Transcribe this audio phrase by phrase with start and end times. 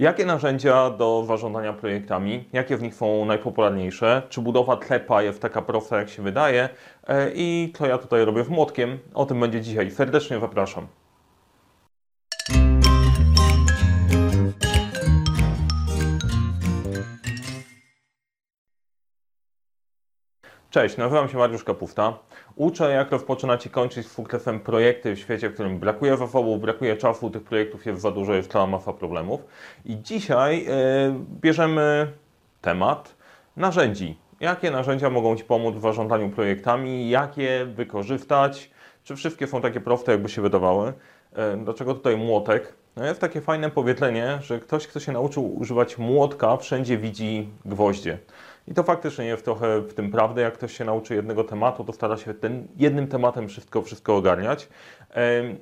[0.00, 2.48] Jakie narzędzia do zarządzania projektami?
[2.52, 4.22] Jakie w nich są najpopularniejsze?
[4.28, 6.68] Czy budowa tlepa jest taka prosta, jak się wydaje?
[7.08, 8.98] E, I co ja tutaj robię w młotkiem?
[9.14, 9.90] O tym będzie dzisiaj.
[9.90, 10.86] Serdecznie zapraszam.
[20.70, 22.18] Cześć, nazywam się Mariusz Kapufta.
[22.56, 26.96] Uczę, jak rozpoczynać i kończyć z sukcesem projekty w świecie, w którym brakuje zasobów, brakuje
[26.96, 29.40] czasu, tych projektów jest za dużo, jest cała masa problemów.
[29.84, 30.70] I dzisiaj yy,
[31.40, 32.12] bierzemy
[32.60, 33.14] temat
[33.56, 34.18] narzędzi.
[34.40, 38.70] Jakie narzędzia mogą Ci pomóc w zarządzaniu projektami, jak je wykorzystać,
[39.04, 40.92] czy wszystkie są takie proste, jakby się wydawały.
[41.36, 42.74] Yy, dlaczego tutaj młotek?
[42.96, 48.18] No jest takie fajne powiedzenie, że ktoś, kto się nauczył używać młotka, wszędzie widzi gwoździe.
[48.70, 50.40] I to faktycznie jest trochę w tym prawdy.
[50.40, 54.68] Jak ktoś się nauczy jednego tematu, to stara się ten jednym tematem wszystko, wszystko ogarniać.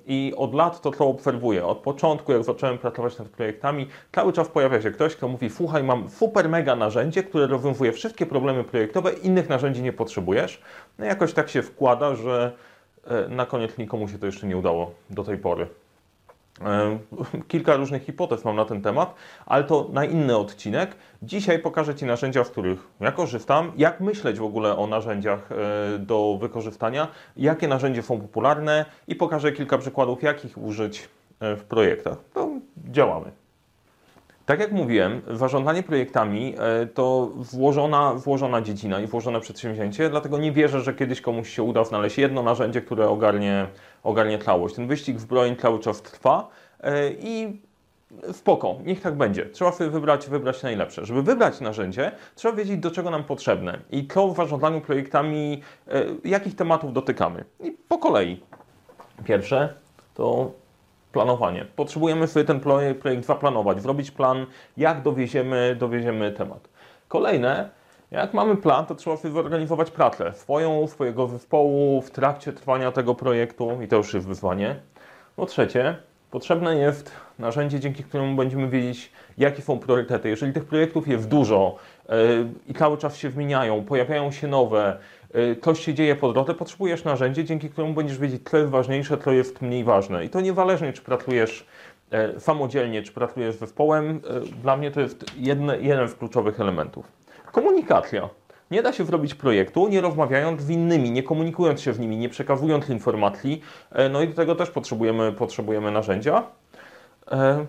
[0.07, 4.49] I od lat to, co obserwuję, od początku, jak zacząłem pracować nad projektami, cały czas
[4.49, 9.13] pojawia się ktoś, kto mówi: Słuchaj, mam super mega narzędzie, które rozwiązuje wszystkie problemy projektowe,
[9.13, 10.63] innych narzędzi nie potrzebujesz.
[10.99, 12.53] No i jakoś tak się wkłada, że
[13.07, 15.67] e, na koniec nikomu się to jeszcze nie udało do tej pory.
[17.49, 19.15] Kilka różnych hipotez mam na ten temat,
[19.47, 20.97] ale to na inny odcinek.
[21.23, 25.99] Dzisiaj pokażę Ci narzędzia, z których ja korzystam, jak myśleć w ogóle o narzędziach e,
[25.99, 31.09] do wykorzystania, jakie narzędzia są popularne i pokażę kilka przykładów, jak ich użyć
[31.41, 32.19] e, w projektach.
[32.35, 32.49] To
[32.91, 33.38] działamy.
[34.49, 36.55] Tak jak mówiłem, zarządzanie projektami
[36.95, 41.85] to włożona, włożona dziedzina i włożone przedsięwzięcie, dlatego nie wierzę, że kiedyś komuś się uda
[41.85, 43.67] znaleźć jedno narzędzie, które ogarnie
[44.03, 44.75] ogarnie całość.
[44.75, 46.49] Ten wyścig zbrojeń cały czas trwa
[46.81, 47.61] e, i
[48.33, 49.47] spoko, niech tak będzie.
[49.47, 51.05] Trzeba sobie wybrać, wybrać najlepsze.
[51.07, 56.05] Żeby wybrać narzędzie, trzeba wiedzieć, do czego nam potrzebne i to w zarządzaniu projektami, e,
[56.25, 57.45] jakich tematów dotykamy.
[57.61, 58.41] I po kolei.
[59.25, 59.75] Pierwsze
[60.15, 60.51] to
[61.13, 61.67] planowanie.
[61.77, 66.69] Potrzebujemy sobie ten projekt zaplanować, zrobić plan, jak dowieziemy, dowieziemy temat.
[67.09, 67.79] Kolejne
[68.11, 73.15] jak mamy plan, to trzeba sobie zorganizować pracę swoją, swojego zespołu w trakcie trwania tego
[73.15, 74.77] projektu i to już jest wyzwanie.
[75.37, 75.97] Po trzecie,
[76.31, 80.29] potrzebne jest narzędzie, dzięki któremu będziemy wiedzieć, jakie są priorytety.
[80.29, 81.77] Jeżeli tych projektów jest dużo
[82.09, 82.15] yy,
[82.67, 84.99] i cały czas się zmieniają, pojawiają się nowe,
[85.63, 89.33] coś się dzieje po drodze, potrzebujesz narzędzie, dzięki któremu będziesz wiedzieć, co jest ważniejsze, co
[89.33, 90.25] jest mniej ważne.
[90.25, 91.67] I to niezależnie, czy pracujesz
[92.11, 94.21] yy, samodzielnie, czy pracujesz z zespołem,
[94.63, 97.07] dla mnie to jest jedne, jeden z kluczowych elementów.
[97.53, 98.29] Komunikacja.
[98.71, 102.29] Nie da się zrobić projektu, nie rozmawiając z innymi, nie komunikując się z nimi, nie
[102.29, 103.63] przekazując informacji.
[103.93, 106.43] E, no i do tego też potrzebujemy, potrzebujemy narzędzia
[107.31, 107.67] e,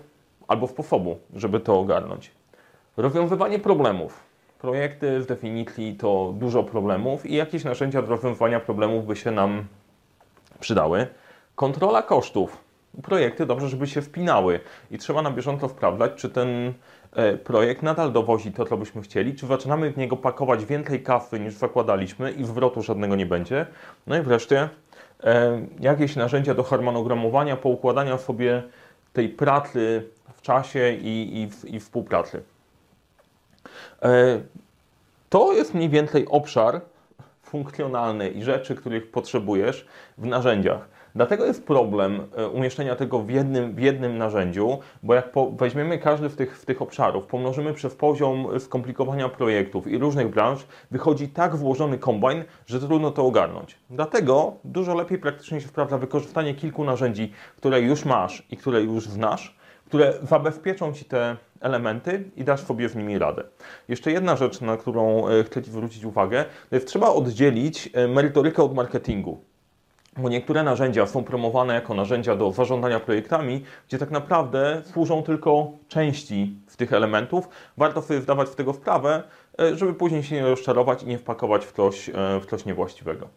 [0.48, 2.30] albo sposobu, żeby to ogarnąć.
[2.96, 4.29] Rozwiązywanie problemów.
[4.60, 9.64] Projekty z definicji to dużo problemów i jakieś narzędzia do rozwiązywania problemów by się nam
[10.60, 11.06] przydały.
[11.54, 12.70] Kontrola kosztów
[13.02, 14.60] projekty dobrze, żeby się wpinały
[14.90, 16.72] i trzeba na bieżąco sprawdzać, czy ten
[17.12, 21.40] e, projekt nadal dowozi to, co byśmy chcieli, czy zaczynamy w niego pakować więcej kasy
[21.40, 23.66] niż zakładaliśmy i zwrotu żadnego nie będzie.
[24.06, 24.68] No i wreszcie
[25.24, 28.62] e, jakieś narzędzia do harmonogramowania, poukładania sobie
[29.12, 32.42] tej pracy w czasie i, i, i współpracy.
[34.02, 34.40] E,
[35.28, 36.80] to jest mniej więcej obszar
[37.42, 39.86] funkcjonalny i rzeczy, których potrzebujesz
[40.18, 40.88] w narzędziach.
[41.14, 45.98] Dlatego jest problem e, umieszczenia tego w jednym, w jednym narzędziu, bo jak po, weźmiemy
[45.98, 51.28] każdy z tych, z tych obszarów, pomnożymy przez poziom skomplikowania projektów i różnych branż, wychodzi
[51.28, 53.78] tak włożony kombajn, że trudno to ogarnąć.
[53.90, 59.08] Dlatego dużo lepiej praktycznie się sprawdza wykorzystanie kilku narzędzi, które już masz i które już
[59.08, 59.59] znasz,
[59.90, 63.42] które zabezpieczą Ci te elementy i dasz sobie z nimi radę.
[63.88, 68.08] Jeszcze jedna rzecz, na którą e, chcę Ci zwrócić uwagę, to jest trzeba oddzielić e,
[68.08, 69.40] merytorykę od marketingu
[70.16, 75.70] bo niektóre narzędzia są promowane jako narzędzia do zarządzania projektami, gdzie tak naprawdę służą tylko
[75.88, 77.48] części z tych elementów.
[77.76, 79.22] Warto sobie zdawać w tego wprawę,
[79.60, 83.28] e, żeby później się nie rozczarować i nie wpakować w coś, w coś niewłaściwego.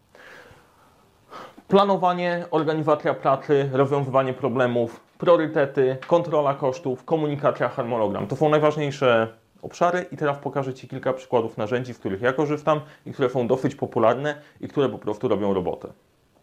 [1.67, 8.27] Planowanie, organizacja pracy, rozwiązywanie problemów, priorytety, kontrola kosztów, komunikacja, harmonogram.
[8.27, 9.27] To są najważniejsze
[9.61, 13.47] obszary i teraz pokażę Ci kilka przykładów narzędzi, z których ja korzystam i które są
[13.47, 15.87] dosyć popularne i które po prostu robią robotę.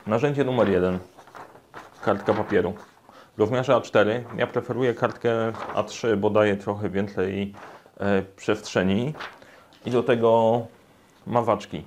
[0.07, 0.99] Narzędzie numer jeden.
[2.05, 2.75] Kartka papieru.
[3.37, 4.21] W rozmiarze A4.
[4.37, 7.55] Ja preferuję kartkę A3, bo daje trochę więcej
[7.99, 9.15] e, przestrzeni.
[9.87, 10.61] I do tego
[11.27, 11.85] mawaczki.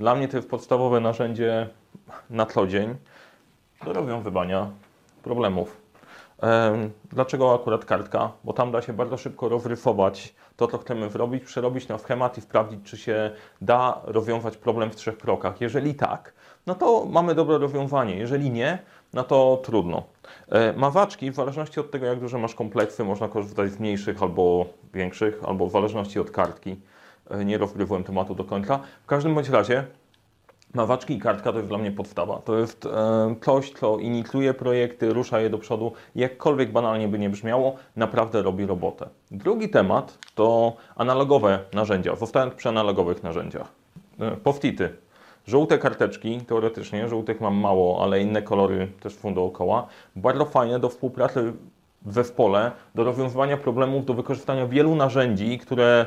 [0.00, 1.68] Dla mnie to jest podstawowe narzędzie
[2.30, 2.94] na co dzień
[3.84, 4.70] do rozwiązywania
[5.22, 5.85] problemów.
[7.10, 8.32] Dlaczego akurat kartka?
[8.44, 12.40] Bo tam da się bardzo szybko rozrysować to, co chcemy zrobić, przerobić na schemat i
[12.40, 13.30] sprawdzić, czy się
[13.60, 15.60] da rozwiązać problem w trzech krokach.
[15.60, 16.32] Jeżeli tak,
[16.66, 18.16] no to mamy dobre rozwiązanie.
[18.16, 18.78] Jeżeli nie,
[19.14, 20.02] no to trudno.
[20.48, 24.66] E, mawaczki, w zależności od tego, jak duże masz kompleksy, można korzystać z mniejszych albo
[24.94, 26.76] większych, albo w zależności od kartki.
[27.30, 28.80] E, nie rozgrywałem tematu do końca.
[29.02, 29.84] W każdym bądź razie
[30.76, 32.38] Mawaczki i kartka to jest dla mnie podstawa.
[32.44, 35.92] To jest e, coś, co inicjuje projekty, rusza je do przodu.
[36.14, 39.08] Jakkolwiek banalnie by nie brzmiało, naprawdę robi robotę.
[39.30, 42.16] Drugi temat to analogowe narzędzia.
[42.16, 43.68] Zostając przy analogowych narzędziach.
[44.20, 44.88] E, Poftity.
[45.46, 49.86] Żółte karteczki, teoretycznie, żółtych mam mało, ale inne kolory też są dookoła.
[50.16, 51.52] Bardzo fajne do współpracy
[52.02, 56.06] w zespole, do rozwiązywania problemów, do wykorzystania wielu narzędzi, które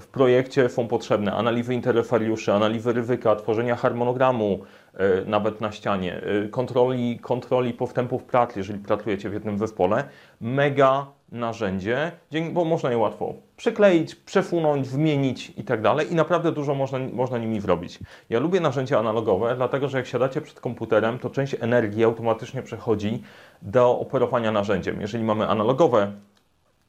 [0.00, 1.32] w projekcie są potrzebne.
[1.32, 4.58] Analizy interferiuszy, analizy ryzyka, tworzenia harmonogramu
[4.94, 10.04] e, nawet na ścianie, e, kontroli, kontroli postępów pracy, jeżeli pracujecie w jednym zespole.
[10.40, 12.12] Mega narzędzie,
[12.52, 17.38] bo można je łatwo przykleić, przesunąć, wymienić i tak dalej i naprawdę dużo można, można
[17.38, 17.98] nimi zrobić.
[18.30, 23.22] Ja lubię narzędzia analogowe, dlatego że jak siadacie przed komputerem, to część energii automatycznie przechodzi
[23.62, 25.00] do operowania narzędziem.
[25.00, 26.12] Jeżeli mamy analogowe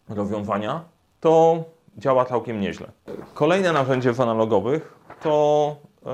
[0.09, 0.83] rozwiązania,
[1.19, 1.63] to
[1.97, 2.91] działa całkiem nieźle.
[3.33, 6.11] Kolejne narzędzie w analogowych to yy,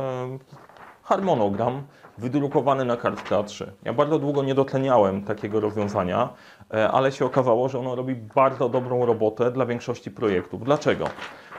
[1.03, 1.83] harmonogram
[2.17, 3.65] wydrukowany na kartce A3.
[3.83, 6.29] Ja bardzo długo nie dotleniałem takiego rozwiązania,
[6.73, 10.63] e, ale się okazało, że ono robi bardzo dobrą robotę dla większości projektów.
[10.63, 11.05] Dlaczego?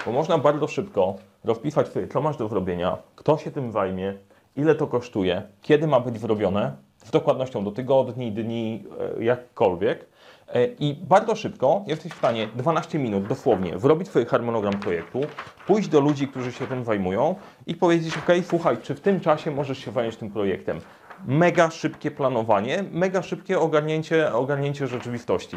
[0.06, 4.14] Bo można bardzo szybko rozpisać co masz do zrobienia, kto się tym zajmie,
[4.56, 8.84] ile to kosztuje, kiedy ma być zrobione, z dokładnością do tygodni, dni,
[9.18, 10.06] e, jakkolwiek.
[10.54, 15.20] E, I bardzo szybko jesteś w stanie 12 minut dosłownie wyrobić swój harmonogram projektu,
[15.66, 17.34] pójść do ludzi, którzy się tym zajmują
[17.66, 20.80] i powiedzieć: OK, słuchaj, czy w tym czasie możesz się zająć tym projektem?
[21.26, 25.56] Mega szybkie planowanie, mega szybkie ogarnięcie, ogarnięcie rzeczywistości.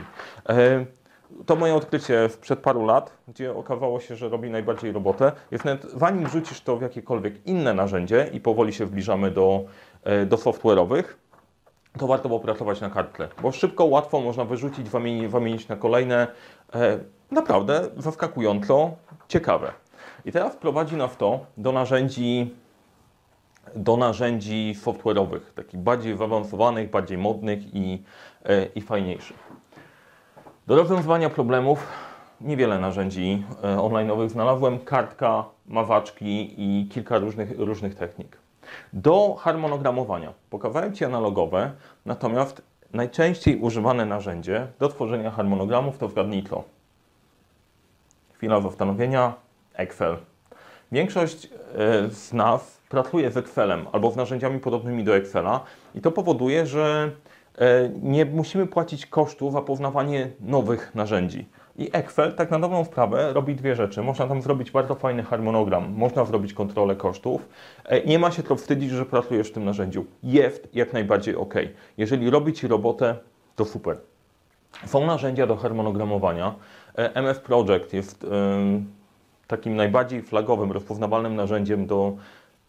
[0.50, 0.86] E,
[1.46, 5.32] to moje odkrycie sprzed paru lat, gdzie okazało się, że robi najbardziej robotę.
[5.52, 9.64] Jest nawet, zanim wrzucisz to w jakiekolwiek inne narzędzie i powoli się zbliżamy do,
[10.26, 11.04] do software'owych,
[11.98, 14.90] to warto popracować na kartle, bo szybko, łatwo można wyrzucić,
[15.30, 16.28] wymienić na kolejne.
[16.76, 17.00] E,
[17.32, 18.92] naprawdę zaskakująco
[19.28, 19.72] ciekawe.
[20.26, 22.56] I teraz prowadzi nas to do narzędzi,
[23.76, 28.04] do narzędzi software'owych, takich bardziej zaawansowanych, bardziej modnych i,
[28.46, 29.52] e, i fajniejszych.
[30.68, 31.88] Do rozwiązywania problemów
[32.42, 38.41] niewiele narzędzi e, online'owych znalazłem, kartka, mawaczki i kilka różnych, różnych technik.
[38.94, 41.72] Do harmonogramowania pokazałem Ci analogowe,
[42.06, 42.62] natomiast
[42.94, 46.64] najczęściej używane narzędzie do tworzenia harmonogramów to zgadnij co.
[48.34, 49.34] Chwila zastanowienia,
[49.74, 50.18] Excel.
[50.92, 51.50] Większość e,
[52.10, 55.64] z nas pracuje z Excelem albo z narzędziami podobnymi do Excela
[55.96, 57.12] i to powoduje, że
[57.58, 61.46] e, nie musimy płacić kosztów za poznawanie nowych narzędzi.
[61.82, 64.02] I Excel tak na dobrą sprawę robi dwie rzeczy.
[64.02, 67.50] Można tam zrobić bardzo fajny harmonogram, można zrobić kontrolę kosztów.
[67.86, 70.06] E, nie ma się to wstydzić, że pracujesz w tym narzędziu.
[70.24, 71.54] Jest jak najbardziej ok.
[71.98, 73.16] Jeżeli robi Ci robotę,
[73.56, 73.98] to super.
[74.86, 76.56] Są narzędzia do harmonogramowania.
[76.98, 78.26] E, MF Project jest
[79.48, 82.14] takim najbardziej flagowym, rozpoznawalnym narzędziem do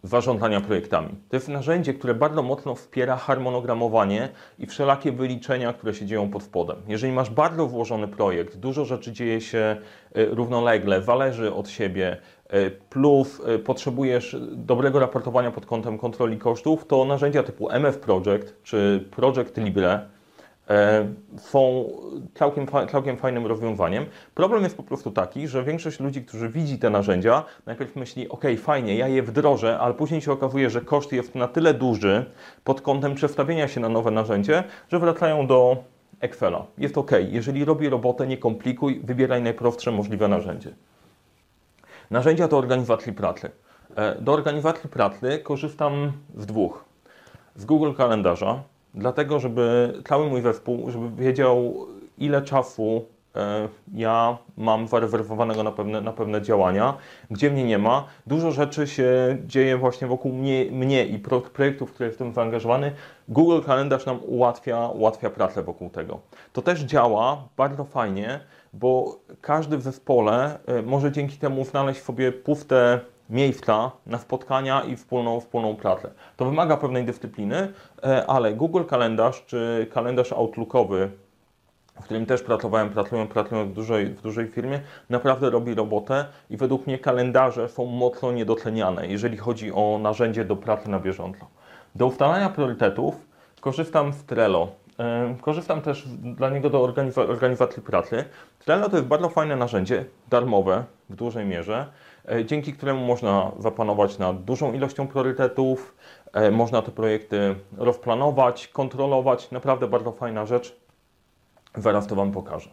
[0.02, 1.08] zarządzania projektami.
[1.28, 4.28] To jest narzędzie, które bardzo mocno wspiera harmonogramowanie
[4.58, 6.76] i wszelakie wyliczenia, które się dzieją pod spodem.
[6.88, 12.16] Jeżeli masz bardzo włożony projekt, dużo rzeczy dzieje się e, równolegle, zależy od siebie,
[12.49, 18.62] e, plus e, potrzebujesz dobrego raportowania pod kątem kontroli kosztów, to narzędzia typu MF Project
[18.62, 20.08] czy Project Libre
[21.36, 21.90] są
[22.34, 24.06] całkiem, całkiem fajnym rozwiązaniem.
[24.34, 28.44] Problem jest po prostu taki, że większość ludzi, którzy widzi te narzędzia, najpierw myśli, ok,
[28.58, 32.25] fajnie, ja je wdrożę, ale później się okazuje, że koszt jest na tyle duży
[32.64, 35.76] pod kątem przestawienia się na nowe narzędzie, że wracają do
[36.20, 36.66] Excela.
[36.78, 40.75] Jest ok, jeżeli robi robotę, nie komplikuj, wybieraj najprostsze możliwe narzędzie.
[42.11, 43.50] Narzędzia do organizacji pracy.
[43.97, 46.85] E, do organizacji pracy korzystam z dwóch.
[47.56, 48.62] Z Google Kalendarza,
[48.94, 51.87] dlatego żeby cały mój zespół, żeby wiedział
[52.18, 53.04] ile czasu
[53.37, 56.94] e, ja mam zarezerwowanego na pewne, na pewne działania,
[57.30, 58.04] gdzie mnie nie ma.
[58.26, 61.18] Dużo rzeczy się dzieje właśnie wokół mnie, mnie i
[61.52, 62.92] projektów, które jestem zaangażowany.
[63.28, 66.20] Google Kalendarz nam ułatwia, ułatwia pracę wokół tego.
[66.52, 68.40] To też działa bardzo fajnie,
[68.72, 73.00] bo każdy w zespole e, może dzięki temu znaleźć sobie puste
[73.32, 76.10] miejsca na spotkania i wspólną, wspólną pracę.
[76.36, 77.72] To wymaga pewnej dyscypliny,
[78.04, 81.10] e, ale Google Kalendarz czy kalendarz Outlookowy,
[82.00, 86.56] w którym też pracowałem, pracując, pracując w, dużej, w dużej firmie, naprawdę robi robotę i
[86.56, 91.46] według mnie kalendarze są mocno niedoceniane, jeżeli chodzi o narzędzie do pracy na bieżąco.
[91.94, 93.14] Do ustalania priorytetów
[93.60, 94.68] korzystam z Trello.
[94.98, 96.82] E, korzystam też dla niego do
[97.16, 98.24] organizacji pracy.
[98.58, 101.86] Trello to jest bardzo fajne narzędzie, darmowe w dużej mierze,
[102.45, 105.95] dzięki któremu można zapanować nad dużą ilością priorytetów,
[106.33, 109.50] E, można te projekty rozplanować, kontrolować.
[109.50, 110.76] Naprawdę bardzo fajna rzecz.
[111.76, 112.71] Zaraz to Wam pokażę.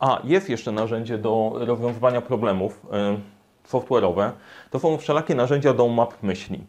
[0.00, 3.18] A, jest jeszcze narzędzie do rozwiązywania problemów e,
[3.68, 4.30] software'owe.
[4.70, 6.66] To są wszelakie narzędzia do map myśli.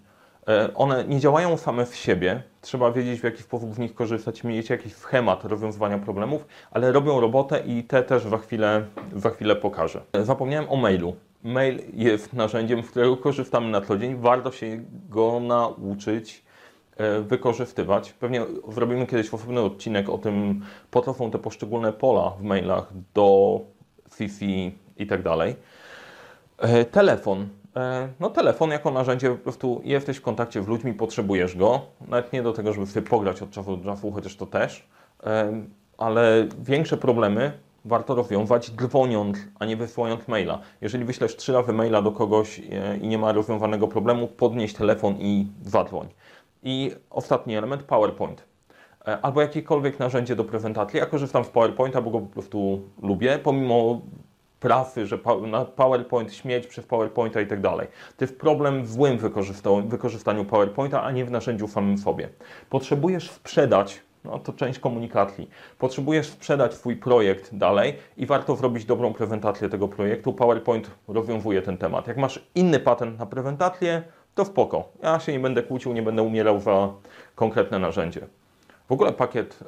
[0.47, 4.43] E, one nie działają same w siebie, trzeba wiedzieć w jaki sposób z nich korzystać,
[4.43, 8.85] mieć jakiś schemat rozwiązywania problemów, ale robią robotę i te też za chwilę,
[9.15, 10.01] za chwilę pokażę.
[10.23, 11.15] Zapomniałem o mailu.
[11.43, 14.15] Mail jest narzędziem, z którego korzystamy na co dzień.
[14.15, 16.43] Warto się go nauczyć
[16.97, 18.13] e, wykorzystywać.
[18.13, 22.87] Pewnie zrobimy kiedyś osobny odcinek o tym, po co są te poszczególne pola w mailach
[23.13, 23.59] do
[24.09, 24.45] CC
[24.97, 25.55] i tak dalej.
[26.57, 27.47] E, telefon.
[27.75, 31.81] E, no telefon jako narzędzie, po prostu jesteś w kontakcie z ludźmi, potrzebujesz go.
[32.07, 34.87] Nawet nie do tego, żeby sobie pograć od czasu do czasu, chociaż to też.
[35.97, 37.51] Ale większe problemy
[37.85, 40.59] warto rozwiązać dzwoniąc, a nie wysyłając maila.
[40.81, 45.15] Jeżeli wyślesz trzy razy maila do kogoś e, i nie ma rozwiązanego problemu, podnieś telefon
[45.19, 46.07] i zadzwoń.
[46.63, 48.43] I ostatni element, PowerPoint.
[49.07, 50.99] E, albo jakiekolwiek narzędzie do prezentacji.
[50.99, 54.01] Ja korzystam z PowerPointa, bo go po prostu lubię, pomimo
[54.59, 57.87] prasy, że na PowerPoint śmieć przez PowerPointa i tak dalej.
[58.17, 59.17] To jest problem w złym
[59.85, 62.29] wykorzystaniu PowerPointa, a nie w narzędziu samym sobie.
[62.69, 65.49] Potrzebujesz sprzedać no to część komunikacji.
[65.79, 70.33] Potrzebujesz sprzedać swój projekt dalej i warto zrobić dobrą prezentację tego projektu.
[70.33, 72.07] PowerPoint rozwiązuje ten temat.
[72.07, 74.03] Jak masz inny patent na prezentację,
[74.35, 74.89] to spoko.
[75.03, 76.89] Ja się nie będę kłócił, nie będę umierał za
[77.35, 78.27] konkretne narzędzie.
[78.89, 79.59] W ogóle pakiet,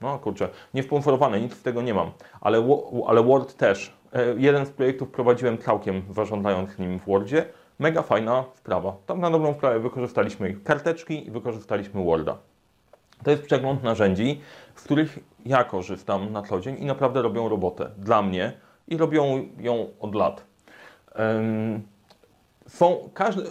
[0.00, 3.96] no kurczę, niesponsorowany, nic z tego nie mam, ale, ale Word też.
[4.12, 7.44] E, jeden z projektów prowadziłem całkiem zarządzając nim w Wordzie.
[7.78, 8.96] Mega fajna sprawa.
[9.06, 12.38] Tam na dobrą sprawę wykorzystaliśmy karteczki i wykorzystaliśmy Worda.
[13.24, 14.40] To jest przegląd narzędzi,
[14.74, 18.52] z których ja korzystam na co dzień i naprawdę robią robotę dla mnie
[18.88, 20.44] i robią ją od lat.
[22.68, 23.42] Są, każdy,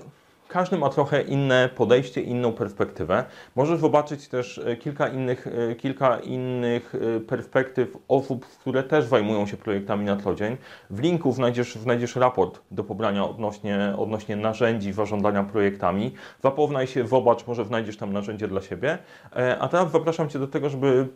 [0.51, 3.23] każdy ma trochę inne podejście, inną perspektywę.
[3.55, 9.45] Możesz zobaczyć też e, kilka innych, e, kilka innych e, perspektyw osób, które też zajmują
[9.45, 10.57] się projektami na co dzień.
[10.89, 16.13] W linku znajdziesz, znajdziesz raport do pobrania odnośnie, odnośnie narzędzi zarządzania projektami.
[16.43, 18.97] Zapoznaj się, zobacz, może znajdziesz tam narzędzie dla siebie.
[19.59, 21.07] A teraz zapraszam Cię do tego, żeby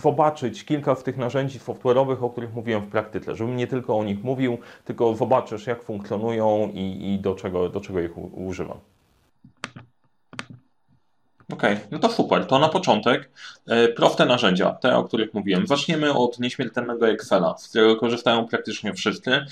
[0.00, 4.04] zobaczyć kilka z tych narzędzi software'owych, o których mówiłem w praktyce, żebym nie tylko o
[4.04, 8.78] nich mówił, tylko zobaczysz, jak funkcjonują i, i do, czego, do czego ich używam.
[11.52, 12.46] Ok, no to super.
[12.46, 13.30] To na początek
[13.66, 15.66] e, proste narzędzia, te o których mówiłem.
[15.66, 19.46] Zaczniemy od nieśmiertelnego Excela, z którego korzystają praktycznie wszyscy.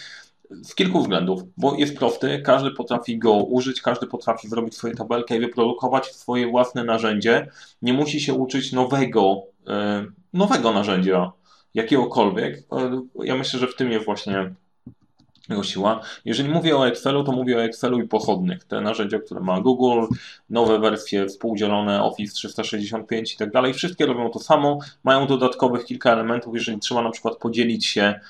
[0.63, 5.37] Z kilku względów, bo jest prosty, każdy potrafi go użyć, każdy potrafi zrobić swoje tabelkę
[5.37, 7.49] i wyprodukować swoje własne narzędzie.
[7.83, 11.33] Nie musi się uczyć nowego, e, nowego narzędzia,
[11.75, 12.59] jakiegokolwiek.
[12.73, 14.55] E, ja myślę, że w tym jest właśnie
[15.49, 16.01] jego siła.
[16.25, 18.65] Jeżeli mówię o Excelu, to mówię o Excelu i pochodnych.
[18.65, 20.15] Te narzędzia, które ma Google,
[20.51, 26.13] nowe wersje współdzielone, Office 365 i tak dalej, wszystkie robią to samo, mają dodatkowych kilka
[26.13, 28.21] elementów, jeżeli trzeba na przykład podzielić się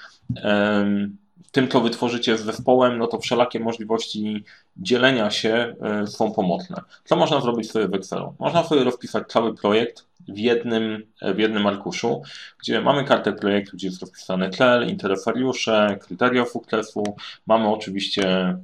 [1.53, 4.45] tym, co wytworzycie z zespołem, no to wszelakie możliwości
[4.77, 6.77] dzielenia się e, są pomocne.
[7.05, 8.35] Co można zrobić sobie w Excelu?
[8.39, 11.03] Można sobie rozpisać cały projekt w jednym,
[11.35, 12.23] w jednym arkuszu,
[12.61, 17.05] gdzie mamy kartę projektu, gdzie jest rozpisany cel, interesariusze, kryteria sukcesu,
[17.47, 18.57] mamy oczywiście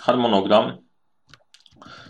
[0.00, 0.76] harmonogram,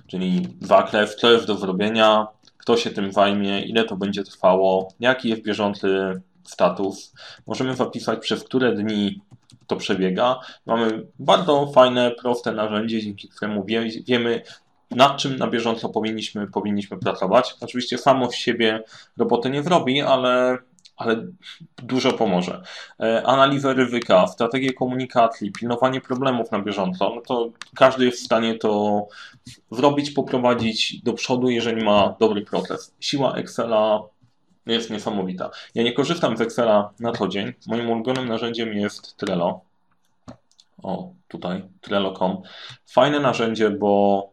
[0.06, 2.26] czyli zakres, co jest do zrobienia,
[2.56, 7.14] kto się tym zajmie, ile to będzie trwało, jaki jest bieżący status.
[7.46, 9.20] Możemy zapisać przez które dni
[9.68, 10.40] to przebiega.
[10.66, 14.42] Mamy bardzo fajne, proste narzędzie, dzięki któremu wie, wiemy,
[14.90, 17.56] nad czym na bieżąco powinniśmy, powinniśmy pracować.
[17.60, 18.82] Oczywiście samo z siebie
[19.16, 20.58] roboty nie zrobi, ale,
[20.96, 21.26] ale
[21.76, 22.62] dużo pomoże.
[23.00, 28.54] E, analiza ryzyka, strategie komunikacji, pilnowanie problemów na bieżąco, no to każdy jest w stanie
[28.54, 29.06] to
[29.70, 32.94] zrobić, poprowadzić do przodu, jeżeli ma dobry proces.
[33.00, 34.02] Siła Excela
[34.75, 35.50] jest niesamowita.
[35.75, 37.52] Ja nie korzystam z Excela na co dzień.
[37.66, 39.60] Moim ulubionym narzędziem jest Trello.
[40.82, 42.42] O, tutaj, Trello.com.
[42.87, 44.32] Fajne narzędzie, bo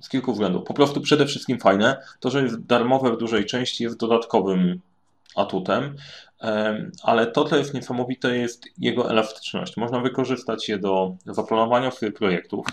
[0.00, 0.64] z kilku względów.
[0.64, 2.02] Po prostu przede wszystkim fajne.
[2.20, 4.80] To, że jest darmowe w dużej części jest dodatkowym
[5.36, 5.96] atutem,
[7.02, 9.76] ale to, co jest niesamowite, jest jego elastyczność.
[9.76, 12.66] Można wykorzystać je do zaplanowania swoich projektów,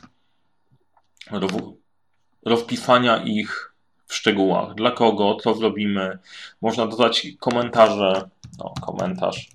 [2.46, 3.74] rozpisania ich
[4.08, 6.18] w szczegółach, dla kogo, co zrobimy.
[6.62, 9.50] Można dodać komentarze, no, komentarz.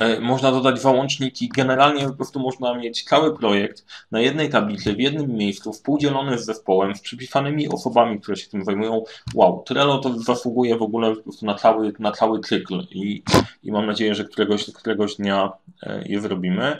[0.00, 1.48] E, można dodać załączniki.
[1.48, 6.44] Generalnie po prostu można mieć cały projekt na jednej tablicy, w jednym miejscu, współdzielony z
[6.44, 9.04] zespołem, z przypisanymi osobami, które się tym zajmują.
[9.34, 13.22] Wow, Trello to zasługuje w ogóle po prostu na cały, na cały cykl i,
[13.62, 15.52] i mam nadzieję, że któregoś, któregoś dnia
[15.82, 16.78] e, je zrobimy.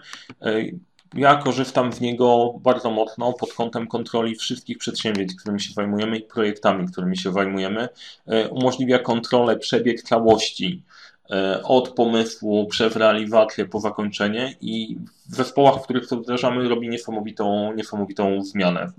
[1.14, 6.18] E, ja korzystam z niego bardzo mocno pod kątem kontroli wszystkich przedsięwzięć, którymi się zajmujemy
[6.18, 7.88] i projektami, którymi się zajmujemy.
[8.26, 10.82] E, umożliwia kontrolę przebieg całości
[11.30, 14.96] e, od pomysłu przez realizację po zakończenie i
[15.30, 18.92] w zespołach, w których to wdrażamy, robi niesamowitą, niesamowitą zmianę.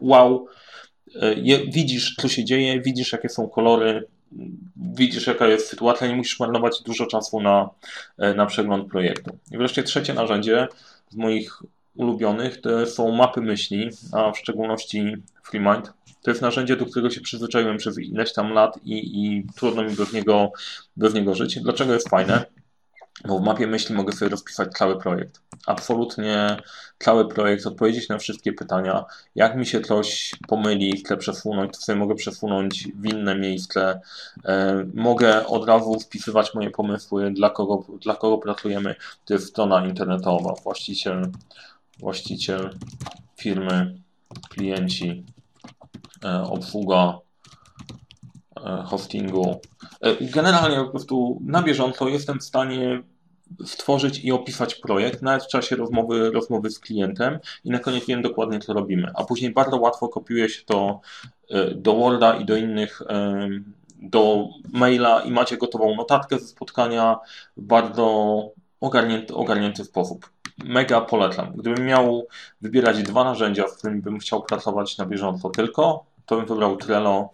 [0.00, 0.46] Wow,
[1.72, 4.06] widzisz, co się dzieje, widzisz, jakie są kolory,
[4.76, 7.70] widzisz, jaka jest sytuacja, nie musisz marnować dużo czasu na,
[8.18, 9.38] na przegląd projektu.
[9.52, 10.68] I wreszcie trzecie narzędzie
[11.10, 11.62] z moich
[11.94, 15.92] ulubionych to są mapy myśli, a w szczególności FreeMind.
[16.22, 19.96] To jest narzędzie, do którego się przyzwyczaiłem przez ileś tam lat i, i trudno mi
[19.96, 20.52] bez niego,
[20.96, 21.60] bez niego żyć.
[21.60, 22.44] Dlaczego jest fajne?
[23.24, 25.40] Bo w mapie myśli mogę sobie rozpisać cały projekt.
[25.66, 26.56] Absolutnie
[26.98, 29.04] cały projekt, odpowiedzieć na wszystkie pytania.
[29.34, 34.00] Jak mi się coś pomyli, chcę przesunąć, to sobie mogę przesunąć w inne miejsce.
[34.44, 38.94] E, mogę od razu wpisywać moje pomysły, dla kogo, dla kogo pracujemy.
[39.24, 41.30] To jest strona internetowa, właściciel,
[41.98, 42.78] właściciel
[43.36, 43.94] firmy,
[44.50, 45.24] klienci,
[46.24, 47.18] e, obsługa
[48.84, 49.60] hostingu.
[50.20, 53.02] Generalnie po prostu na bieżąco jestem w stanie
[53.64, 58.22] stworzyć i opisać projekt, nawet w czasie rozmowy, rozmowy z klientem i na koniec wiem
[58.22, 59.10] dokładnie, co robimy.
[59.14, 61.00] A później bardzo łatwo kopiuje się to
[61.50, 63.02] e, do Worda i do innych,
[64.02, 67.18] do maila i macie gotową notatkę ze spotkania
[67.56, 70.30] w bardzo ogarnięty, ogarnięty sposób.
[70.64, 71.52] Mega polecam.
[71.56, 72.26] Gdybym miał
[72.60, 77.30] wybierać dwa narzędzia, z którymi bym chciał pracować na bieżąco tylko, to bym wybrał Trello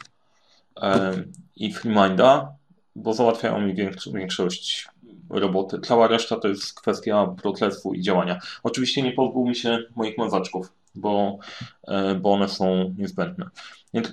[1.57, 2.55] i FreeMinda,
[2.97, 3.75] bo załatwiają mi
[4.15, 4.89] większość
[5.31, 5.81] roboty.
[5.81, 8.41] Cała reszta to jest kwestia procesu i działania.
[8.63, 11.39] Oczywiście nie pozbył mi się moich mazaczków, bo,
[11.89, 13.47] e, bo one są niezbędne.
[13.95, 14.13] Więc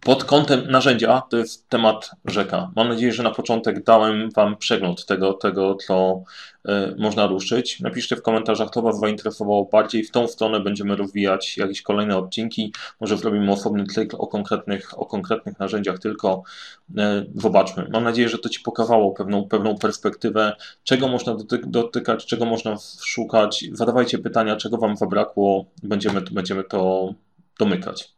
[0.00, 2.70] pod kątem narzędzia to jest temat rzeka.
[2.76, 6.22] Mam nadzieję, że na początek dałem Wam przegląd tego, tego co
[6.68, 7.80] y, można ruszyć.
[7.80, 10.04] Napiszcie w komentarzach, co Was zainteresowało bardziej.
[10.04, 12.72] W tą stronę będziemy rozwijać jakieś kolejne odcinki.
[13.00, 16.42] Może zrobimy osobny cykl o konkretnych, o konkretnych narzędziach tylko.
[16.90, 16.94] Y,
[17.34, 17.88] zobaczmy.
[17.92, 22.76] Mam nadzieję, że to Ci pokazało pewną, pewną perspektywę, czego można dotyk dotykać, czego można
[23.04, 23.64] szukać.
[23.72, 25.64] Zadawajcie pytania, czego Wam zabrakło.
[25.82, 27.12] Będziemy, będziemy to
[27.58, 28.17] domykać.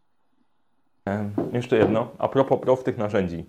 [1.52, 3.44] Jeszcze jedno, a propos prostych narzędzi.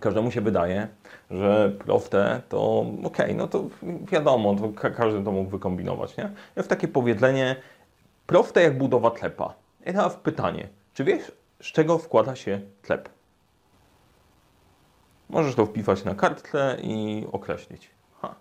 [0.00, 0.88] Każdemu się wydaje,
[1.30, 3.64] że proste to ok, no to
[4.12, 6.30] wiadomo, to każdy to mógł wykombinować, nie?
[6.56, 7.56] Jest takie powiedzenie,
[8.26, 9.54] proste jak budowa klepa.
[9.80, 13.08] I teraz pytanie, czy wiesz, z czego wkłada się klep?
[15.30, 17.90] Możesz to wpisać na kartce i określić.
[18.20, 18.34] Ha.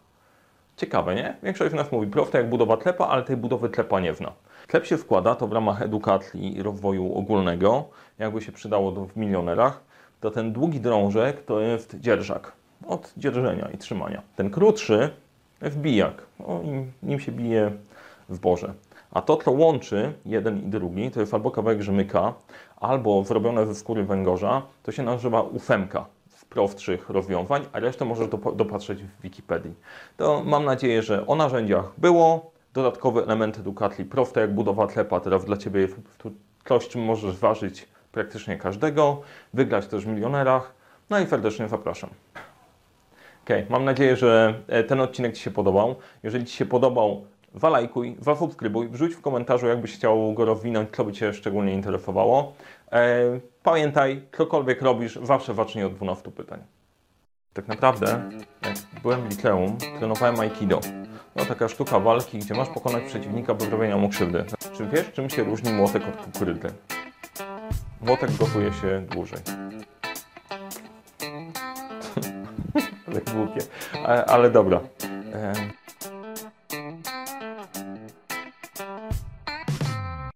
[0.78, 1.38] Ciekawe, nie?
[1.44, 4.32] Większość z nas mówi proste jak budowa klepa, ale tej budowy klepa nie zna.
[4.68, 7.86] Klep się wkłada, to w ramach edukacji i rozwoju ogólnego,
[8.20, 9.84] jakby się przydało to w milionerach,
[10.22, 12.52] to ten długi drążek to jest dzierżak
[12.88, 14.22] od dzierżenia i trzymania.
[14.36, 15.10] Ten krótszy
[15.62, 17.72] jest bijak, no, nim, nim się bije
[18.30, 18.74] zboże.
[19.12, 22.34] A to, co łączy jeden i drugi, to jest albo kawałek rzemyka,
[22.78, 28.28] albo zrobione ze skóry węgorza, to się nazywa ufemka z prostszych rozwiązań, a resztę możesz
[28.56, 29.74] dopatrzeć w Wikipedii.
[30.18, 35.46] To mam nadzieję, że o narzędziach było, dodatkowy element edukacji, proste jak budowa klepa, teraz
[35.46, 35.96] dla Ciebie jest
[36.68, 39.22] coś, czym możesz ważyć praktycznie każdego,
[39.54, 40.74] wygrać też w milionerach,
[41.10, 42.10] no i serdecznie zapraszam.
[43.44, 45.96] Ok, mam nadzieję, że e, ten odcinek Ci się podobał.
[46.24, 51.14] Jeżeli Ci się podobał, walajkuj, zasubskrybuj, wrzuć w komentarzu, jakbyś chciał go rozwinąć, co by
[51.14, 52.54] Cię szczególnie interesowało.
[52.92, 53.20] E,
[53.64, 56.60] pamiętaj, cokolwiek robisz, zawsze zacznij od 12 pytań.
[57.54, 58.30] Tak naprawdę,
[58.64, 61.05] jak byłem w liceum, trenowałem Aikido.
[61.36, 64.46] No taka sztuka walki, gdzie masz pokonać przeciwnika bez robienia mu krzywdy.
[64.78, 66.68] Czy wiesz, czym się różni młotek od kukurydzy?
[68.02, 69.40] Młotek gotuje się dłużej.
[73.08, 73.62] ale głupie.
[74.06, 74.80] Ale, ale dobra.